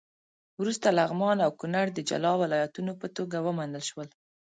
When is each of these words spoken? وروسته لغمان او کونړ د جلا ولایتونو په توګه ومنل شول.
وروسته 0.61 0.87
لغمان 0.97 1.37
او 1.45 1.51
کونړ 1.59 1.85
د 1.93 1.99
جلا 2.09 2.33
ولایتونو 2.41 2.91
په 3.01 3.07
توګه 3.17 3.37
ومنل 3.41 3.83
شول. 3.89 4.07